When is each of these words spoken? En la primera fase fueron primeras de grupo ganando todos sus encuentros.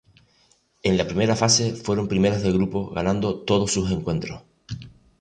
En 0.81 0.97
la 0.97 1.05
primera 1.05 1.35
fase 1.35 1.75
fueron 1.75 2.07
primeras 2.07 2.41
de 2.41 2.51
grupo 2.51 2.89
ganando 2.89 3.41
todos 3.43 3.71
sus 3.71 3.91
encuentros. 3.91 4.41